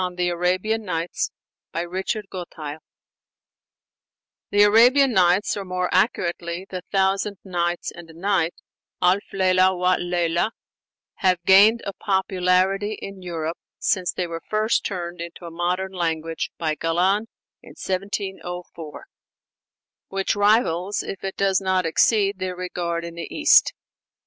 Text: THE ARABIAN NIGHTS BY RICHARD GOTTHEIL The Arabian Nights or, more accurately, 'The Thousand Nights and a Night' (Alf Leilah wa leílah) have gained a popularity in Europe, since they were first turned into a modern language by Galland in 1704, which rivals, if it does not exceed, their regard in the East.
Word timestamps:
THE 0.15 0.31
ARABIAN 0.31 0.83
NIGHTS 0.83 1.29
BY 1.73 1.81
RICHARD 1.81 2.25
GOTTHEIL 2.31 2.79
The 4.49 4.63
Arabian 4.63 5.13
Nights 5.13 5.55
or, 5.55 5.63
more 5.63 5.89
accurately, 5.93 6.65
'The 6.67 6.81
Thousand 6.91 7.37
Nights 7.43 7.91
and 7.91 8.09
a 8.09 8.15
Night' 8.19 8.55
(Alf 8.99 9.21
Leilah 9.31 9.77
wa 9.77 9.97
leílah) 9.97 10.49
have 11.17 11.37
gained 11.45 11.83
a 11.85 11.93
popularity 11.93 12.93
in 12.99 13.21
Europe, 13.21 13.59
since 13.77 14.11
they 14.11 14.25
were 14.25 14.41
first 14.49 14.83
turned 14.83 15.21
into 15.21 15.45
a 15.45 15.51
modern 15.51 15.91
language 15.91 16.49
by 16.57 16.73
Galland 16.73 17.27
in 17.61 17.75
1704, 17.79 19.05
which 20.07 20.35
rivals, 20.35 21.03
if 21.03 21.23
it 21.23 21.37
does 21.37 21.61
not 21.61 21.85
exceed, 21.85 22.39
their 22.39 22.55
regard 22.55 23.05
in 23.05 23.13
the 23.13 23.27
East. 23.31 23.75